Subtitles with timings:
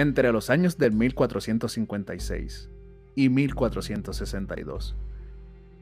[0.00, 2.70] Entre los años del 1456
[3.16, 4.96] y 1462,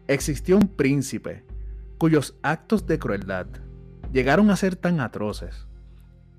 [0.08, 1.44] existió un príncipe
[1.98, 3.46] cuyos actos de crueldad
[4.12, 5.68] llegaron a ser tan atroces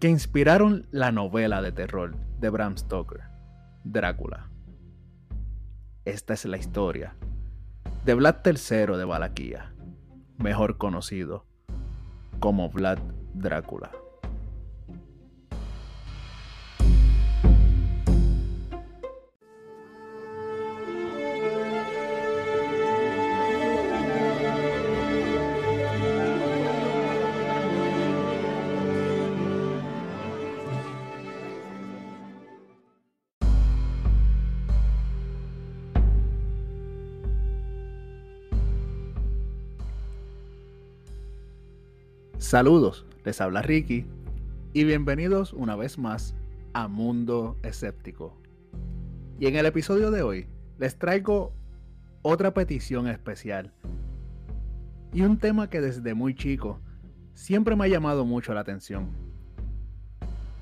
[0.02, 3.21] que inspiraron la novela de terror de Bram Stoker,
[3.86, 4.50] Drácula.
[6.04, 7.16] Esta es la historia
[8.04, 9.73] de Vlad III de Valaquia,
[10.38, 11.46] mejor conocido
[12.41, 12.99] como Vlad
[13.34, 13.91] Drácula.
[42.49, 44.08] Saludos, les habla Ricky
[44.73, 46.33] y bienvenidos una vez más
[46.73, 48.42] a Mundo Escéptico.
[49.39, 50.47] Y en el episodio de hoy
[50.80, 51.53] les traigo
[52.23, 53.72] otra petición especial
[55.14, 56.80] y un tema que desde muy chico
[57.36, 59.11] siempre me ha llamado mucho la atención.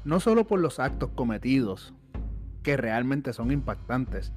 [0.03, 1.93] No solo por los actos cometidos,
[2.63, 4.33] que realmente son impactantes,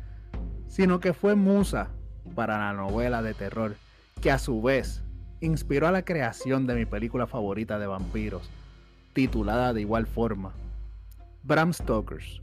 [0.69, 1.91] sino que fue musa
[2.37, 3.75] para la novela de terror,
[4.21, 5.03] que a su vez
[5.41, 8.51] inspiró a la creación de mi película favorita de vampiros,
[9.13, 10.53] titulada de igual forma,
[11.43, 12.43] Bram Stoker's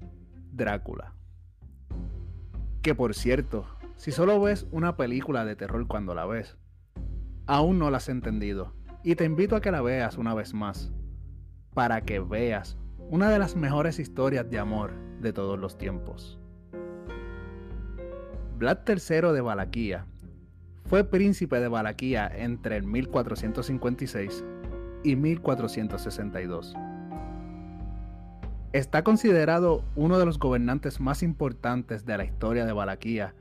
[0.51, 1.13] Drácula.
[2.81, 6.57] Que por cierto, si solo ves una película de terror cuando la ves,
[7.45, 10.91] aún no la has entendido, y te invito a que la veas una vez más,
[11.73, 12.77] para que veas
[13.09, 16.39] una de las mejores historias de amor de todos los tiempos.
[18.57, 20.07] Vlad III de Valaquia
[20.87, 24.43] fue príncipe de Valaquia entre el 1456
[25.03, 26.75] y 1462.
[28.71, 33.33] Está considerado uno de los gobernantes más importantes de la historia de Valaquia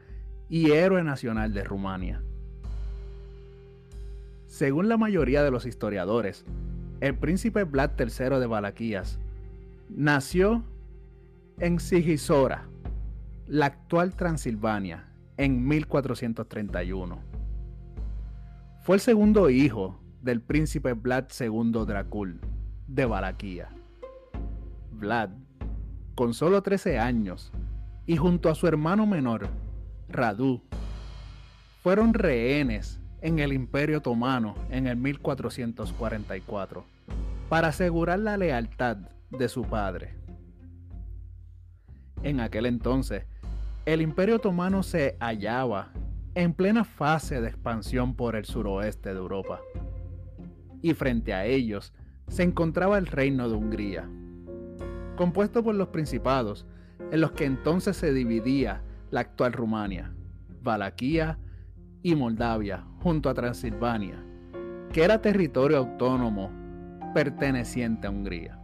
[0.48, 2.21] y héroe nacional de Rumania.
[4.47, 6.44] Según la mayoría de los historiadores,
[7.00, 9.19] el príncipe Vlad III de Valaquias
[9.88, 10.65] nació
[11.59, 12.66] en Sigisora,
[13.47, 15.04] la actual Transilvania,
[15.37, 17.35] en 1431
[18.86, 22.41] fue el segundo hijo del príncipe Vlad II Dracul
[22.86, 23.69] de Valaquia.
[24.92, 25.30] Vlad,
[26.14, 27.50] con solo 13 años,
[28.06, 29.48] y junto a su hermano menor,
[30.08, 30.62] Radu,
[31.82, 36.84] fueron rehenes en el Imperio Otomano en el 1444
[37.48, 38.98] para asegurar la lealtad
[39.30, 40.14] de su padre.
[42.22, 43.24] En aquel entonces,
[43.84, 45.91] el Imperio Otomano se hallaba
[46.36, 49.62] en plena fase de expansión por el suroeste de Europa.
[50.82, 51.94] Y frente a ellos
[52.28, 54.06] se encontraba el reino de Hungría,
[55.16, 56.66] compuesto por los principados
[57.10, 60.12] en los que entonces se dividía la actual Rumania,
[60.62, 61.38] Valaquia
[62.02, 64.22] y Moldavia junto a Transilvania,
[64.92, 66.50] que era territorio autónomo
[67.14, 68.60] perteneciente a Hungría.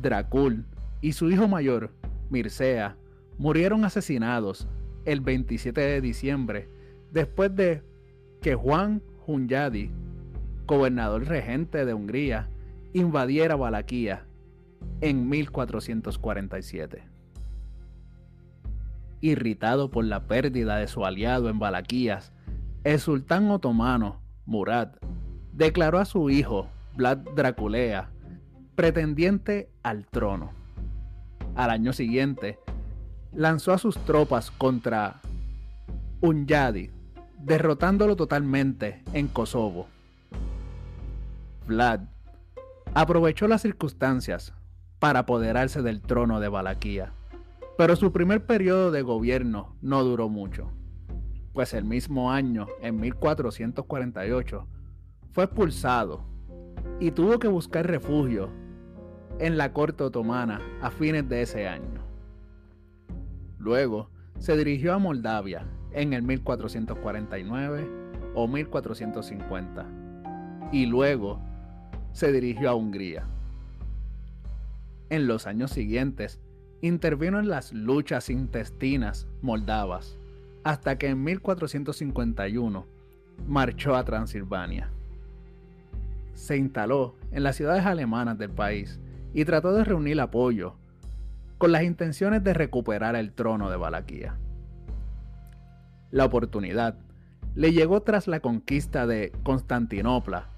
[0.00, 0.64] Dracul
[1.02, 1.94] y su hijo mayor,
[2.30, 2.96] Mircea,
[3.36, 4.66] murieron asesinados
[5.04, 6.68] el 27 de diciembre,
[7.10, 7.82] después de
[8.40, 9.90] que Juan Hunyadi,
[10.66, 12.48] gobernador regente de Hungría,
[12.92, 14.24] invadiera Valaquia
[15.00, 17.02] en 1447.
[19.20, 22.32] Irritado por la pérdida de su aliado en Valaquías,
[22.84, 24.94] el sultán otomano Murad
[25.52, 28.10] declaró a su hijo Vlad Draculea
[28.74, 30.50] pretendiente al trono.
[31.54, 32.58] Al año siguiente,
[33.34, 35.20] lanzó a sus tropas contra
[36.20, 36.90] Unyadi,
[37.38, 39.86] derrotándolo totalmente en Kosovo.
[41.66, 42.00] Vlad
[42.94, 44.52] aprovechó las circunstancias
[44.98, 47.12] para apoderarse del trono de Valaquia,
[47.76, 50.70] pero su primer periodo de gobierno no duró mucho,
[51.52, 54.66] pues el mismo año, en 1448,
[55.32, 56.24] fue expulsado
[57.00, 58.50] y tuvo que buscar refugio
[59.38, 62.11] en la corte otomana a fines de ese año.
[63.62, 64.10] Luego
[64.40, 67.88] se dirigió a Moldavia en el 1449
[68.34, 69.86] o 1450
[70.72, 71.40] y luego
[72.10, 73.28] se dirigió a Hungría.
[75.10, 76.40] En los años siguientes
[76.80, 80.18] intervino en las luchas intestinas moldavas
[80.64, 82.84] hasta que en 1451
[83.46, 84.90] marchó a Transilvania.
[86.34, 88.98] Se instaló en las ciudades alemanas del país
[89.32, 90.74] y trató de reunir apoyo
[91.62, 94.36] con las intenciones de recuperar el trono de Valaquia.
[96.10, 96.96] La oportunidad
[97.54, 100.48] le llegó tras la conquista de Constantinopla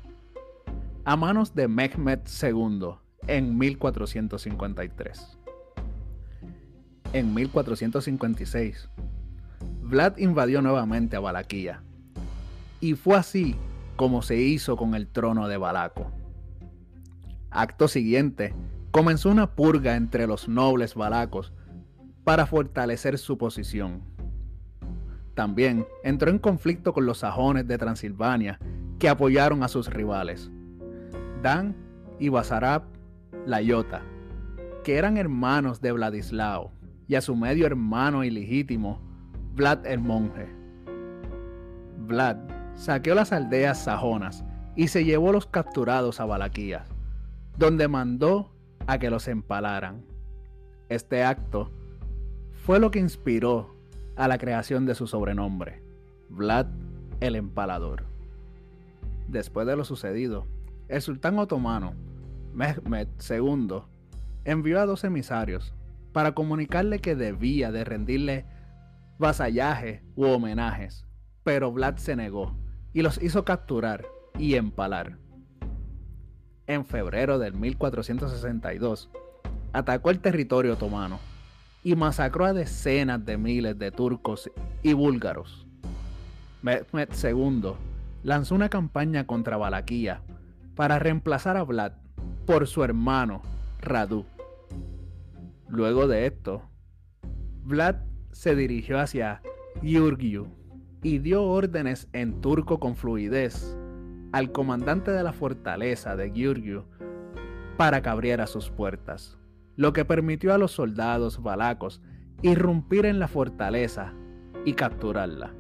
[1.05, 2.95] a manos de Mehmed II
[3.27, 5.39] en 1453.
[7.13, 8.89] en 1456,
[9.83, 11.83] Vlad invadió nuevamente a Valaquia,
[12.81, 13.57] y fue así
[13.97, 16.11] como se hizo con el trono de Valaco.
[17.51, 18.55] Acto siguiente,
[18.95, 21.53] comenzó una purga entre los nobles valacos
[22.23, 24.05] para fortalecer su posición.
[25.35, 28.61] También entró en conflicto con los sajones de Transilvania
[29.01, 30.49] que apoyaron a sus rivales,
[31.43, 31.75] Dan
[32.21, 32.85] y Basarab
[33.47, 34.03] Layota,
[34.85, 36.71] que eran hermanos de Vladislao,
[37.09, 39.01] y a su medio hermano ilegítimo,
[39.57, 40.47] Vlad el monje.
[42.07, 42.37] Vlad
[42.77, 44.45] saqueó las aldeas sajonas
[44.77, 46.87] y se llevó los capturados a Valaquías,
[47.59, 48.54] donde mandó
[48.87, 50.05] a que los empalaran.
[50.89, 51.71] Este acto
[52.65, 53.75] fue lo que inspiró
[54.17, 55.83] a la creación de su sobrenombre,
[56.29, 56.67] Vlad
[57.21, 58.05] el Empalador.
[59.29, 60.47] Después de lo sucedido,
[60.89, 61.95] el sultán otomano,
[62.53, 63.83] Mehmed II,
[64.45, 65.75] envió a dos emisarios
[66.13, 68.47] para comunicarle que debía de rendirle
[69.19, 71.07] vasallaje u homenajes,
[71.43, 72.57] pero Vlad se negó
[72.93, 74.07] y los hizo capturar
[74.39, 75.19] y empalar.
[76.67, 79.11] En febrero del 1462,
[79.73, 81.19] atacó el territorio otomano
[81.83, 84.51] y masacró a decenas de miles de turcos
[84.83, 85.67] y búlgaros.
[86.63, 87.73] Mehmed II
[88.23, 90.23] lanzó una campaña contra Valaquia
[90.75, 91.93] para reemplazar a Vlad
[92.47, 93.43] por su hermano
[93.81, 94.25] Radu.
[95.69, 96.63] Luego de esto,
[97.65, 97.97] Vlad
[98.33, 99.43] se dirigió hacia
[99.83, 100.47] Giurgiu
[101.03, 103.77] y dio órdenes en turco con fluidez
[104.35, 106.83] al comandante de la fortaleza de Giurgiu
[107.77, 109.39] para que abriera sus puertas,
[109.77, 112.03] lo que permitió a los soldados valacos
[112.43, 114.13] irrumpir en la fortaleza
[114.65, 115.55] y capturarla.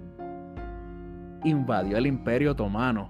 [1.44, 3.06] Invadió el imperio otomano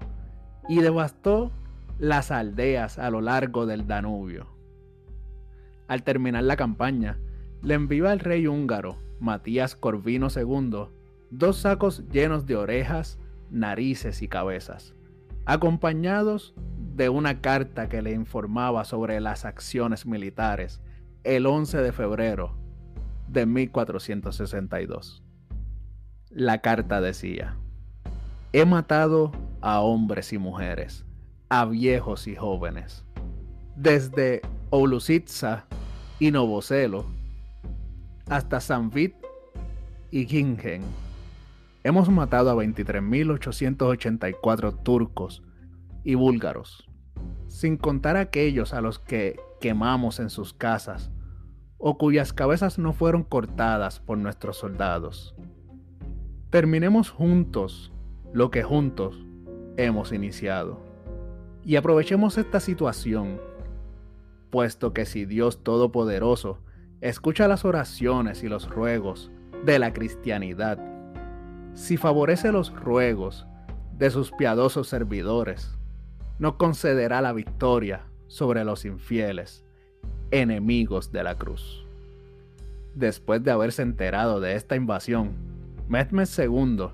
[0.69, 1.51] y devastó
[1.97, 4.45] las aldeas a lo largo del Danubio.
[5.87, 7.17] Al terminar la campaña,
[7.63, 10.89] le envió al rey húngaro, Matías Corvino II,
[11.31, 13.17] dos sacos llenos de orejas,
[13.49, 14.93] narices y cabezas,
[15.45, 16.53] acompañados
[16.95, 20.81] de una carta que le informaba sobre las acciones militares
[21.23, 22.57] el 11 de febrero
[23.27, 25.23] de 1462.
[26.29, 27.57] La carta decía,
[28.53, 29.31] he matado
[29.61, 31.05] a hombres y mujeres,
[31.49, 33.03] a viejos y jóvenes,
[33.75, 35.65] desde Oulusitsa
[36.19, 37.05] y Novocelo,
[38.27, 39.15] hasta Sanvit
[40.11, 40.83] y Gingen.
[41.85, 45.43] Hemos matado a 23.884 turcos
[46.03, 46.89] y búlgaros,
[47.47, 51.11] sin contar aquellos a los que quemamos en sus casas
[51.77, 55.35] o cuyas cabezas no fueron cortadas por nuestros soldados.
[56.49, 57.93] Terminemos juntos
[58.33, 59.23] lo que juntos
[59.77, 60.79] hemos iniciado.
[61.63, 63.39] Y aprovechemos esta situación
[64.49, 66.63] puesto que si Dios Todopoderoso
[67.01, 69.29] escucha las oraciones y los ruegos
[69.63, 70.94] de la cristianidad,
[71.75, 73.45] si favorece los ruegos
[73.97, 75.77] de sus piadosos servidores,
[76.39, 79.63] nos concederá la victoria sobre los infieles,
[80.31, 81.85] enemigos de la cruz.
[82.95, 85.33] Después de haberse enterado de esta invasión,
[85.89, 86.87] Mehmed II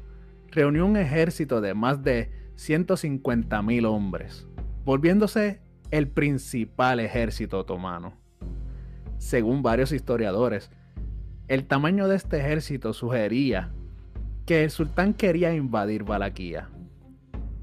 [0.50, 4.48] reunió un ejército de más de 150.000 hombres,
[4.84, 8.14] volviéndose el principal ejército otomano.
[9.20, 10.72] Según varios historiadores,
[11.48, 13.72] el tamaño de este ejército sugería
[14.52, 16.68] que el sultán quería invadir Valaquia,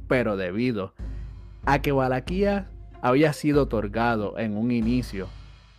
[0.07, 0.95] pero debido
[1.67, 2.71] a que Valaquia
[3.03, 5.29] había sido otorgado en un inicio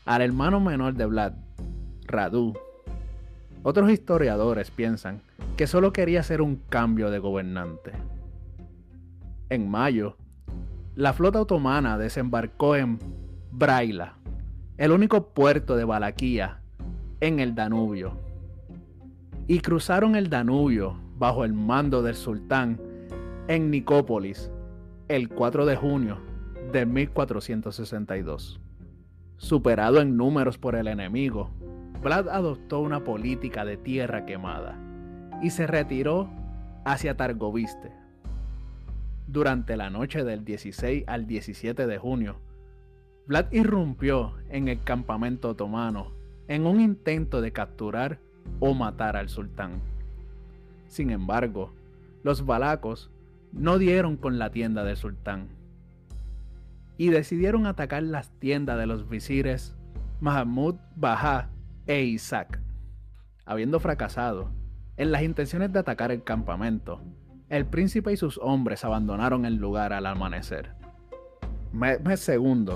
[0.06, 1.34] al hermano menor de Vlad,
[2.06, 2.54] Radu,
[3.64, 5.24] otros historiadores piensan
[5.58, 7.94] que solo quería hacer un cambio de gobernante.
[9.50, 10.16] En mayo
[10.94, 13.00] la flota otomana desembarcó en
[13.50, 14.14] Braila,
[14.78, 16.62] el único puerto de Valaquia
[17.20, 18.29] en el Danubio,
[19.50, 22.80] y cruzaron el Danubio bajo el mando del sultán
[23.48, 24.52] en Nicópolis
[25.08, 26.20] el 4 de junio
[26.72, 28.62] de 1462.
[29.38, 31.50] Superado en números por el enemigo,
[32.02, 34.80] Vlad adoptó una política de tierra quemada
[35.42, 36.30] y se retiró
[36.86, 37.92] hacia Targoviste,
[39.26, 42.38] durante la noche del 16 al 17 de junio,
[43.26, 46.14] Vlad irrumpió en el campamento otomano
[46.48, 48.20] en un intento de capturar
[48.60, 49.82] o matar al sultán.
[50.88, 51.74] Sin embargo,
[52.24, 53.12] los balacos
[53.52, 55.48] no dieron con la tienda del sultán
[56.98, 59.76] y decidieron atacar las tiendas de los visires
[60.20, 61.50] Mahmud Baha
[61.88, 62.60] e Isaac.
[63.46, 64.52] Habiendo fracasado
[64.98, 67.02] en las intenciones de atacar el campamento,
[67.48, 70.74] el príncipe y sus hombres abandonaron el lugar al amanecer.
[71.72, 72.74] Mehmed II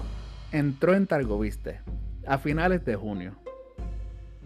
[0.51, 1.82] entró en Targoviste
[2.25, 3.36] a finales de junio.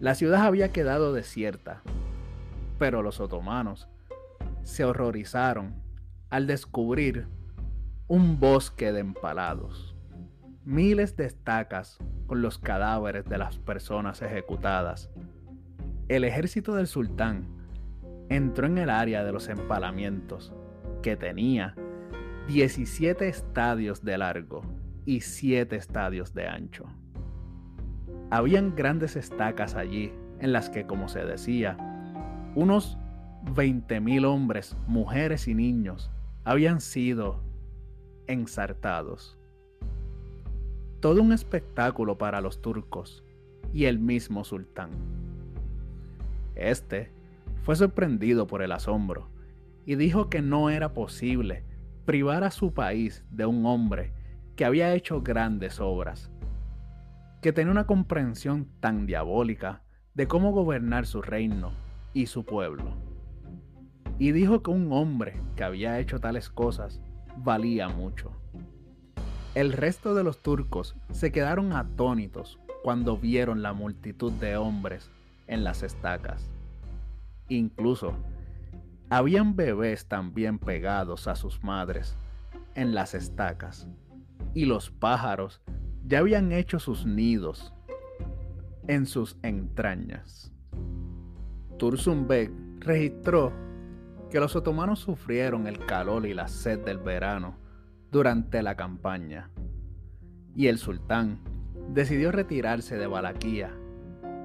[0.00, 1.82] La ciudad había quedado desierta,
[2.78, 3.88] pero los otomanos
[4.62, 5.74] se horrorizaron
[6.30, 7.26] al descubrir
[8.06, 9.96] un bosque de empalados,
[10.64, 15.10] miles de estacas con los cadáveres de las personas ejecutadas.
[16.06, 17.48] El ejército del sultán
[18.28, 20.52] entró en el área de los empalamientos,
[21.02, 21.74] que tenía
[22.46, 24.62] 17 estadios de largo
[25.04, 26.86] y 7 estadios de ancho.
[28.30, 31.76] Habían grandes estacas allí en las que, como se decía,
[32.54, 32.98] unos
[33.54, 36.10] 20.000 hombres, mujeres y niños
[36.44, 37.40] habían sido
[38.26, 39.38] ensartados.
[41.00, 43.24] Todo un espectáculo para los turcos
[43.72, 44.90] y el mismo sultán.
[46.54, 47.10] Este
[47.62, 49.28] fue sorprendido por el asombro
[49.86, 51.64] y dijo que no era posible
[52.04, 54.12] privar a su país de un hombre
[54.56, 56.30] que había hecho grandes obras,
[57.40, 59.82] que tenía una comprensión tan diabólica
[60.14, 61.72] de cómo gobernar su reino
[62.12, 62.96] y su pueblo.
[64.18, 67.00] Y dijo que un hombre que había hecho tales cosas
[67.36, 68.32] valía mucho.
[69.54, 75.10] El resto de los turcos se quedaron atónitos cuando vieron la multitud de hombres
[75.46, 76.50] en las estacas.
[77.48, 78.14] Incluso
[79.10, 82.16] habían bebés también pegados a sus madres
[82.74, 83.88] en las estacas,
[84.54, 85.62] y los pájaros
[86.08, 87.74] ya habían hecho sus nidos
[88.86, 90.50] en sus entrañas.
[91.76, 92.50] Tursunbek
[92.80, 93.52] registró
[94.30, 97.56] que los otomanos sufrieron el calor y la sed del verano
[98.10, 99.50] durante la campaña,
[100.54, 101.40] y el sultán
[101.90, 103.70] decidió retirarse de Valaquia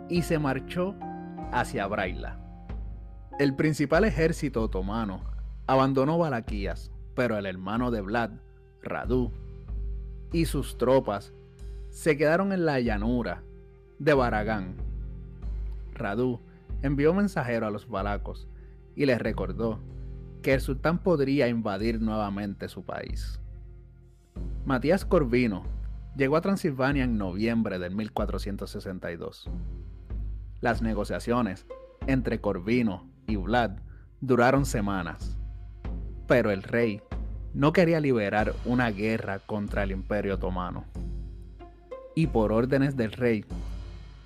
[0.09, 0.95] y se marchó
[1.53, 2.39] hacia Braila.
[3.39, 5.23] El principal ejército otomano
[5.65, 8.31] abandonó Valaquías, pero el hermano de Vlad,
[8.81, 9.31] Radu,
[10.33, 11.33] y sus tropas
[11.93, 13.43] se quedaron en la llanura
[13.99, 14.75] de Baragán.
[15.93, 16.41] Radu
[16.81, 18.47] envió mensajero a los balacos
[18.95, 19.79] y les recordó
[20.41, 23.39] que el sultán podría invadir nuevamente su país.
[24.65, 25.65] Matías Corvino
[26.17, 29.51] llegó a Transilvania en noviembre de 1462.
[30.61, 31.67] Las negociaciones
[32.07, 33.77] entre Corvino y Vlad
[34.19, 35.37] duraron semanas,
[36.27, 37.03] pero el rey
[37.53, 40.85] no quería liberar una guerra contra el imperio otomano.
[42.15, 43.45] Y por órdenes del rey,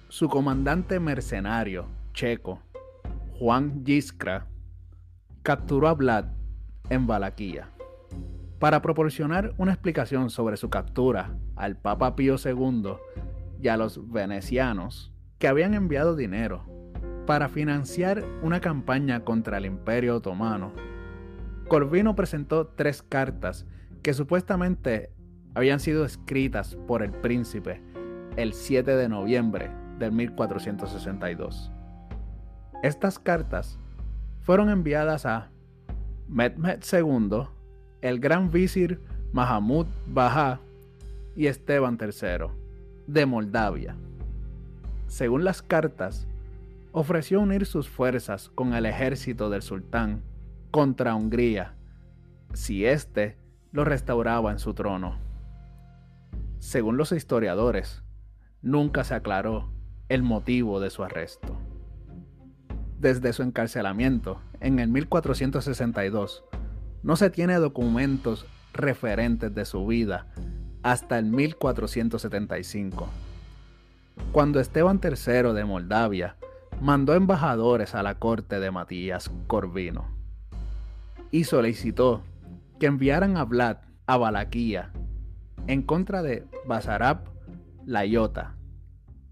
[0.10, 2.60] su comandante mercenario checo,
[3.40, 4.48] Juan Yiskra,
[5.44, 6.26] capturó a Vlad
[6.90, 7.70] en Valaquia.
[8.60, 12.94] Para proporcionar una explicación sobre su captura al Papa Pío II
[13.62, 16.66] y a los venecianos que habían enviado dinero
[17.28, 20.72] para financiar una campaña contra el Imperio Otomano.
[21.68, 23.66] Corvino presentó tres cartas
[24.02, 25.12] que supuestamente
[25.58, 27.82] habían sido escritas por el príncipe
[28.36, 31.72] el 7 de noviembre de 1462.
[32.84, 33.80] Estas cartas
[34.44, 35.50] fueron enviadas a
[36.28, 37.48] Mehmed II,
[38.02, 39.02] el gran visir
[39.34, 40.60] Mahamud Baja
[41.36, 42.50] y Esteban III
[43.08, 43.96] de Moldavia.
[45.08, 46.28] Según las cartas,
[46.92, 50.22] ofreció unir sus fuerzas con el ejército del sultán
[50.70, 51.74] contra Hungría,
[52.54, 53.38] si éste
[53.72, 55.27] lo restauraba en su trono.
[56.68, 58.04] Según los historiadores,
[58.62, 59.72] nunca se aclaró
[60.10, 61.58] el motivo de su arresto.
[63.00, 66.44] Desde su encarcelamiento en el 1462,
[67.04, 70.28] no se tiene documentos referentes de su vida
[70.84, 73.08] hasta el 1475,
[74.34, 76.36] cuando Esteban III de Moldavia
[76.82, 80.10] mandó embajadores a la corte de Matías Corvino
[81.32, 82.24] y solicitó
[82.78, 84.92] que enviaran a Vlad a Valaquia
[85.68, 87.26] en contra de Basarab
[87.86, 88.56] Layota,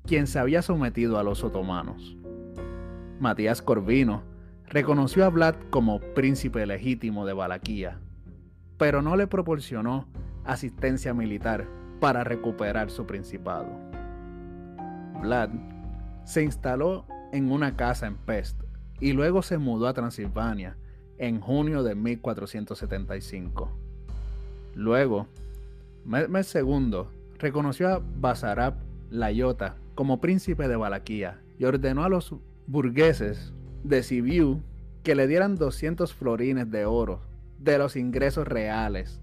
[0.06, 2.18] quien se había sometido a los otomanos.
[3.20, 4.24] Matías Corvino
[4.68, 8.00] reconoció a Vlad como príncipe legítimo de Valaquia,
[8.78, 10.08] pero no le proporcionó
[10.44, 11.68] asistencia militar
[12.00, 13.70] para recuperar su principado.
[15.22, 15.50] Vlad
[16.26, 18.62] se instaló en una casa en Pest
[19.00, 20.78] y luego se mudó a Transilvania
[21.18, 23.72] en junio de 1475.
[24.76, 25.28] Luego,
[26.06, 27.08] Mehmed II
[27.40, 28.76] reconoció a Basarab
[29.10, 32.36] Layota como príncipe de Valaquia y ordenó a los
[32.68, 34.62] burgueses de Sibiu
[35.04, 37.22] que le dieran 200 florines de oro
[37.60, 39.22] de los ingresos reales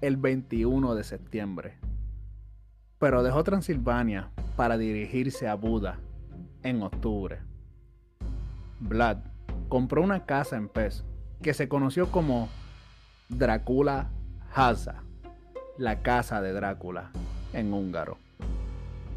[0.00, 1.78] el 21 de septiembre.
[2.98, 5.98] Pero dejó Transilvania para dirigirse a Buda
[6.62, 7.40] en octubre.
[8.80, 9.18] Vlad
[9.68, 11.04] compró una casa en Pez
[11.42, 12.48] que se conoció como
[13.28, 14.10] Drácula
[14.54, 15.02] Haza,
[15.82, 17.10] la casa de Drácula
[17.52, 18.16] en húngaro,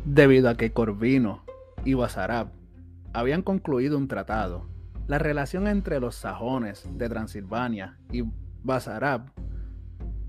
[0.03, 1.43] debido a que Corvino
[1.84, 2.48] y Basarab
[3.13, 4.65] habían concluido un tratado,
[5.05, 8.24] la relación entre los sajones de Transilvania y
[8.63, 9.31] Basarab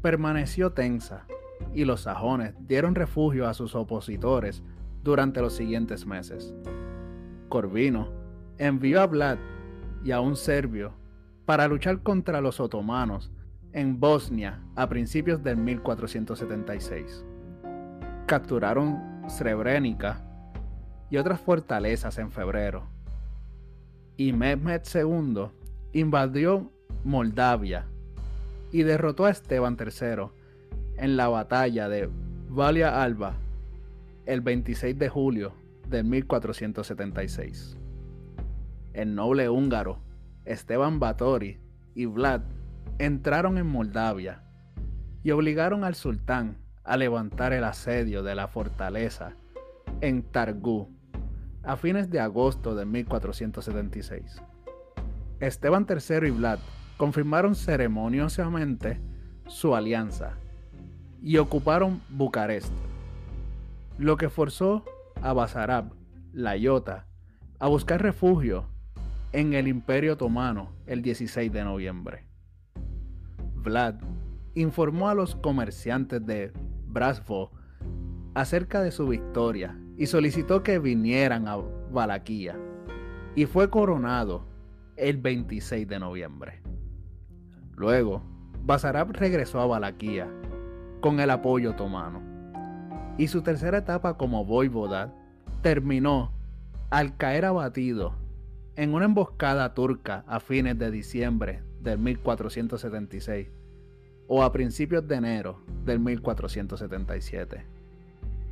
[0.02, 1.24] permaneció tensa
[1.74, 4.62] y los sajones dieron refugio a sus opositores
[5.02, 6.54] durante los siguientes meses.
[7.48, 8.12] Corvino
[8.58, 9.38] envió a Vlad
[10.04, 10.92] y a un serbio
[11.46, 13.32] para luchar contra los otomanos
[13.76, 17.26] en Bosnia a principios del 1476.
[18.24, 20.24] Capturaron Srebrenica
[21.10, 22.88] y otras fortalezas en febrero.
[24.16, 25.48] Y Mehmed II
[25.92, 26.72] invadió
[27.04, 27.84] Moldavia
[28.72, 30.30] y derrotó a Esteban III
[30.96, 32.08] en la batalla de
[32.48, 33.34] Valia Alba
[34.24, 35.52] el 26 de julio
[35.86, 37.76] de 1476.
[38.94, 39.98] El noble húngaro
[40.46, 41.58] Esteban Batory
[41.94, 42.55] y Vlad
[42.98, 44.42] entraron en Moldavia
[45.22, 49.34] y obligaron al sultán a levantar el asedio de la fortaleza
[50.00, 50.88] en Targú
[51.62, 54.40] a fines de agosto de 1476.
[55.40, 56.58] Esteban III y Vlad
[56.96, 59.00] confirmaron ceremoniosamente
[59.46, 60.34] su alianza
[61.20, 62.72] y ocuparon Bucarest,
[63.98, 64.84] lo que forzó
[65.22, 65.92] a Basarab,
[66.32, 67.06] la Iota,
[67.58, 68.68] a buscar refugio
[69.32, 72.25] en el Imperio Otomano el 16 de noviembre.
[73.66, 73.96] Vlad
[74.54, 76.52] informó a los comerciantes de
[76.86, 77.50] Brasvo
[78.34, 82.56] acerca de su victoria y solicitó que vinieran a Valaquia
[83.34, 84.46] y fue coronado
[84.94, 86.62] el 26 de noviembre.
[87.74, 88.22] Luego,
[88.62, 90.28] Basarab regresó a Valaquia
[91.00, 92.22] con el apoyo otomano
[93.18, 95.12] y su tercera etapa como voivoda
[95.62, 96.30] terminó
[96.90, 98.14] al caer abatido
[98.76, 103.48] en una emboscada turca a fines de diciembre del 1476
[104.28, 107.64] o a principios de enero del 1477.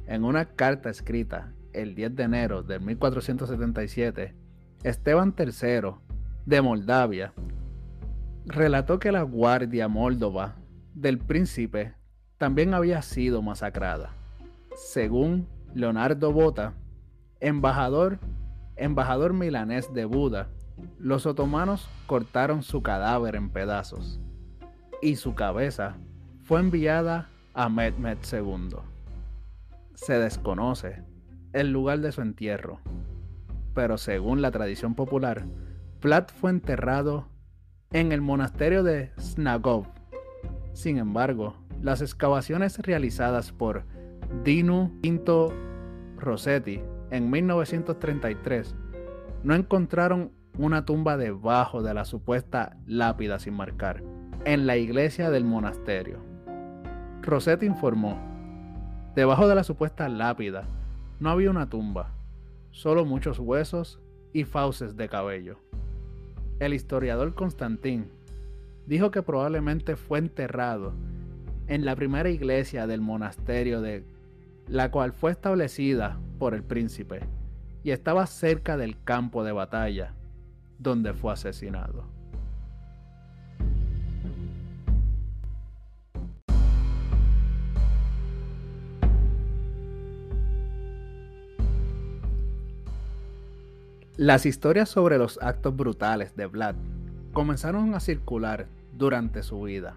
[0.07, 4.35] En una carta escrita el 10 de enero de 1477,
[4.83, 5.95] Esteban III
[6.47, 7.33] de Moldavia
[8.47, 10.57] relató que la guardia moldova
[10.95, 11.95] del príncipe
[12.39, 14.11] también había sido masacrada.
[14.77, 16.75] Según Leonardo Bota,
[17.41, 18.19] embajador,
[18.77, 20.49] embajador milanés de Buda,
[20.99, 24.21] los otomanos cortaron su cadáver en pedazos
[25.03, 25.97] y su cabeza
[26.43, 28.77] fue enviada a Mehmed II
[29.95, 31.03] se desconoce
[31.53, 32.81] el lugar de su entierro,
[33.75, 35.45] pero según la tradición popular,
[36.03, 37.29] Vlad fue enterrado
[37.93, 39.87] en el monasterio de Snagov.
[40.73, 43.85] Sin embargo, las excavaciones realizadas por
[44.43, 45.53] Dinu Pinto
[46.19, 48.75] Rossetti en 1933
[49.45, 54.03] no encontraron una tumba debajo de la supuesta lápida sin marcar
[54.45, 56.19] en la iglesia del monasterio.
[57.23, 58.19] Rossetti informó
[59.17, 60.69] Debajo de la supuesta lápida
[61.19, 62.13] no había una tumba,
[62.71, 64.01] solo muchos huesos
[64.33, 65.59] y fauces de cabello.
[66.61, 68.11] El historiador Constantín
[68.87, 70.93] dijo que probablemente fue enterrado
[71.67, 74.05] en la primera iglesia del monasterio de
[74.69, 77.21] la cual fue establecida por el príncipe
[77.83, 80.15] y estaba cerca del campo de batalla
[80.79, 82.15] donde fue asesinado.
[94.17, 96.77] Las historias sobre los actos brutales de Vlad
[97.33, 99.97] comenzaron a circular durante su vida.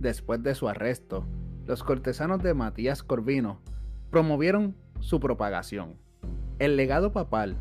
[0.00, 1.24] Después de su arresto,
[1.64, 3.60] los cortesanos de Matías Corvino
[4.10, 5.94] promovieron su propagación.
[6.58, 7.56] El legado papal,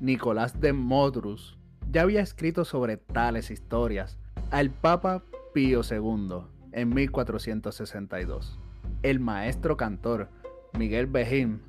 [0.00, 1.56] Nicolás de Modrus,
[1.92, 4.18] ya había escrito sobre tales historias
[4.50, 8.58] al Papa Pío II en 1462.
[9.02, 10.30] El maestro cantor
[10.78, 11.60] Miguel Bejín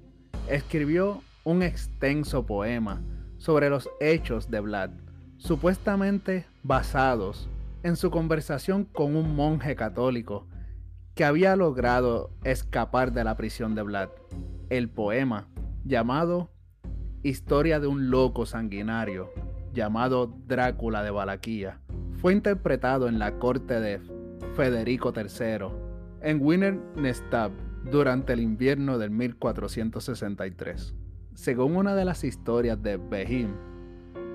[0.47, 3.01] escribió un extenso poema
[3.37, 4.91] sobre los hechos de Vlad,
[5.37, 7.49] supuestamente basados
[7.83, 10.47] en su conversación con un monje católico
[11.15, 14.09] que había logrado escapar de la prisión de Vlad.
[14.69, 15.49] El poema,
[15.83, 16.49] llamado
[17.23, 19.31] Historia de un loco sanguinario,
[19.73, 21.79] llamado Drácula de Valaquia,
[22.21, 23.99] fue interpretado en la corte de
[24.55, 25.67] Federico III
[26.21, 27.51] en Wiener Nestab
[27.91, 30.95] durante el invierno del 1463.
[31.33, 33.49] Según una de las historias de Behim,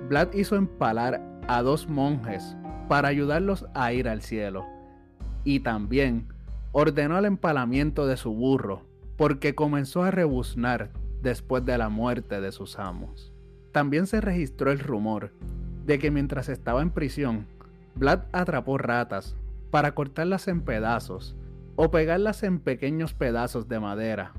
[0.09, 2.57] Vlad hizo empalar a dos monjes
[2.89, 4.67] para ayudarlos a ir al cielo,
[5.45, 6.29] y también
[6.73, 10.91] ordenó el empalamiento de su burro, porque comenzó a rebuznar
[11.23, 13.33] después de la muerte de sus amos.
[13.73, 15.33] También se registró el rumor
[15.85, 17.47] de que mientras estaba en prisión,
[17.95, 19.37] Vlad atrapó ratas
[19.71, 21.37] para cortarlas en pedazos
[21.77, 24.33] o pegarlas en pequeños pedazos de madera,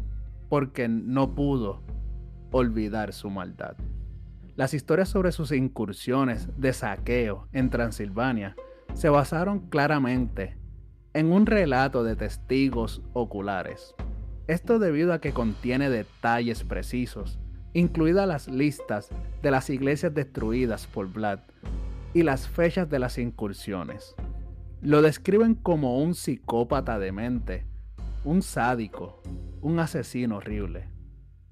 [0.49, 1.81] porque no pudo
[2.51, 3.75] olvidar su maldad.
[4.55, 8.55] Las historias sobre sus incursiones de saqueo en Transilvania
[8.93, 10.57] se basaron claramente
[11.13, 13.95] en un relato de testigos oculares.
[14.47, 17.39] Esto debido a que contiene detalles precisos,
[17.73, 19.09] incluidas las listas
[19.41, 21.39] de las iglesias destruidas por Vlad
[22.13, 24.15] y las fechas de las incursiones.
[24.81, 27.65] Lo describen como un psicópata demente,
[28.23, 29.21] un sádico,
[29.61, 30.89] un asesino horrible,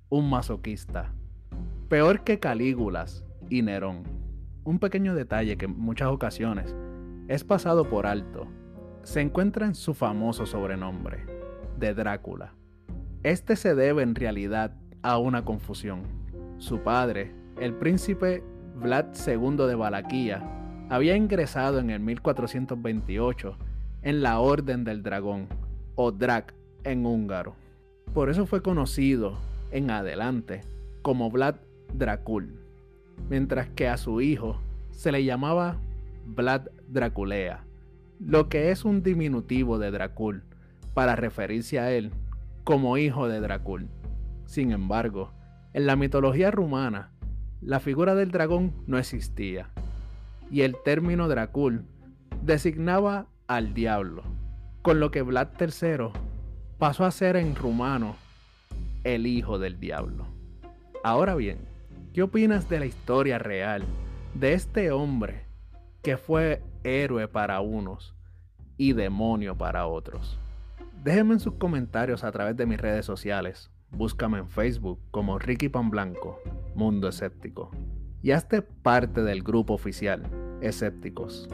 [0.10, 1.13] un masoquista,
[1.89, 4.03] peor que Calígulas y Nerón.
[4.63, 6.75] Un pequeño detalle que en muchas ocasiones
[7.27, 8.47] es pasado por alto
[9.08, 11.25] se encuentra en su famoso sobrenombre,
[11.80, 12.53] de Drácula.
[13.23, 14.75] Este se debe en realidad
[15.08, 16.02] a una confusión.
[16.58, 18.43] Su padre, el príncipe
[18.76, 20.43] Vlad II de Valaquia,
[20.89, 23.58] había ingresado en el 1428
[24.04, 25.48] en la Orden del Dragón,
[25.96, 27.56] o Drac en húngaro.
[28.13, 29.38] Por eso fue conocido
[29.72, 30.62] en adelante
[31.02, 31.56] como Vlad
[31.93, 32.60] Dracul,
[33.30, 34.60] mientras que a su hijo
[34.91, 35.78] se le llamaba
[36.26, 37.67] Vlad Draculea
[38.20, 40.43] lo que es un diminutivo de Dracul,
[40.93, 42.12] para referirse a él
[42.63, 43.88] como hijo de Dracul.
[44.47, 45.31] Sin embargo,
[45.73, 47.12] en la mitología rumana,
[47.62, 49.69] la figura del dragón no existía,
[50.49, 51.86] y el término Dracul
[52.41, 54.23] designaba al diablo,
[54.81, 56.10] con lo que Vlad III
[56.79, 58.15] pasó a ser en rumano
[59.03, 60.25] el hijo del diablo.
[61.03, 61.60] Ahora bien,
[62.12, 63.83] ¿qué opinas de la historia real
[64.33, 65.45] de este hombre
[66.01, 68.15] que fue héroe para unos
[68.77, 70.39] y demonio para otros.
[71.03, 73.71] Déjenme en sus comentarios a través de mis redes sociales.
[73.91, 76.41] Búscame en Facebook como Ricky Pan Blanco,
[76.76, 77.71] Mundo Escéptico.
[78.21, 80.23] Y hazte parte del grupo oficial,
[80.62, 81.47] Escépticos.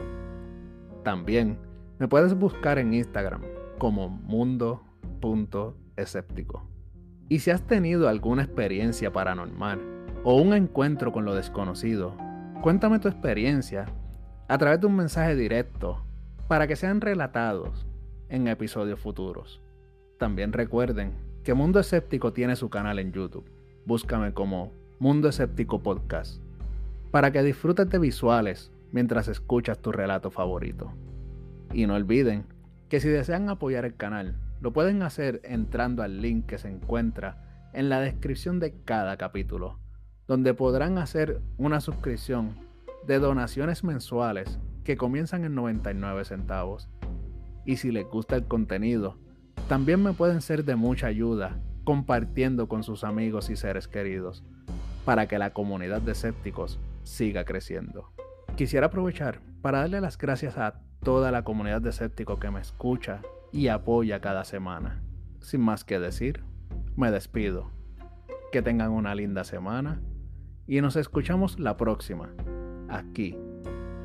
[1.04, 1.58] También
[1.98, 3.42] me puedes buscar en Instagram
[3.78, 6.68] como mundo.escéptico.
[7.28, 9.80] Y si has tenido alguna experiencia paranormal
[10.24, 12.16] o un encuentro con lo desconocido,
[12.62, 13.86] cuéntame tu experiencia
[14.48, 16.04] a través de un mensaje directo
[16.48, 17.86] para que sean relatados
[18.28, 19.62] en episodios futuros.
[20.18, 23.44] También recuerden que Mundo Escéptico tiene su canal en YouTube.
[23.84, 26.40] Búscame como Mundo Escéptico Podcast
[27.10, 30.94] para que disfrutes de visuales mientras escuchas tu relato favorito.
[31.74, 32.46] Y no olviden
[32.88, 37.68] que si desean apoyar el canal, lo pueden hacer entrando al link que se encuentra
[37.74, 39.78] en la descripción de cada capítulo,
[40.26, 42.54] donde podrán hacer una suscripción
[43.06, 46.88] de donaciones mensuales que comienzan en 99 centavos.
[47.66, 49.18] Y si les gusta el contenido,
[49.68, 54.42] también me pueden ser de mucha ayuda compartiendo con sus amigos y seres queridos
[55.04, 58.10] para que la comunidad de escépticos siga creciendo.
[58.56, 63.20] Quisiera aprovechar para darle las gracias a toda la comunidad de escépticos que me escucha
[63.52, 65.02] y apoya cada semana.
[65.40, 66.42] Sin más que decir,
[66.96, 67.70] me despido.
[68.50, 70.00] Que tengan una linda semana
[70.66, 72.30] y nos escuchamos la próxima
[72.88, 73.36] aquí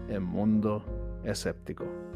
[0.09, 0.83] en Mundo
[1.23, 2.08] Escéptico.